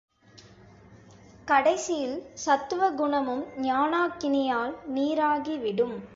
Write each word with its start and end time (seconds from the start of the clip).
கடைசியில் 1.47 2.23
சத்துவகுண 2.33 3.09
மனமும் 3.09 3.45
ஞானாக்கினியால் 3.61 4.73
நீறாகி 4.95 5.59
விடும். 5.59 5.95